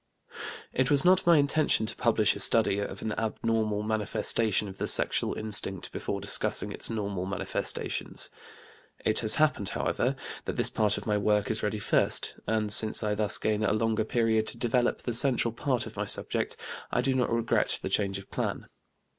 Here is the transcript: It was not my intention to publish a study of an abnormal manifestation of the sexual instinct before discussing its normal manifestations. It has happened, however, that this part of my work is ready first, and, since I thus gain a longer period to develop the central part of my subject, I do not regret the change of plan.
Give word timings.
It 0.73 0.89
was 0.89 1.05
not 1.05 1.27
my 1.27 1.37
intention 1.37 1.85
to 1.85 1.95
publish 1.95 2.35
a 2.35 2.39
study 2.39 2.79
of 2.79 3.03
an 3.03 3.11
abnormal 3.19 3.83
manifestation 3.83 4.67
of 4.67 4.79
the 4.79 4.87
sexual 4.87 5.35
instinct 5.35 5.91
before 5.91 6.19
discussing 6.19 6.71
its 6.71 6.89
normal 6.89 7.27
manifestations. 7.27 8.31
It 9.05 9.19
has 9.19 9.35
happened, 9.35 9.69
however, 9.69 10.15
that 10.45 10.55
this 10.55 10.71
part 10.71 10.97
of 10.97 11.05
my 11.05 11.19
work 11.19 11.51
is 11.51 11.61
ready 11.61 11.77
first, 11.77 12.33
and, 12.47 12.73
since 12.73 13.03
I 13.03 13.13
thus 13.13 13.37
gain 13.37 13.61
a 13.61 13.73
longer 13.73 14.03
period 14.03 14.47
to 14.47 14.57
develop 14.57 15.03
the 15.03 15.13
central 15.13 15.51
part 15.51 15.85
of 15.85 15.95
my 15.97 16.07
subject, 16.07 16.57
I 16.91 17.01
do 17.01 17.13
not 17.13 17.31
regret 17.31 17.77
the 17.83 17.87
change 17.89 18.17
of 18.17 18.31
plan. 18.31 18.65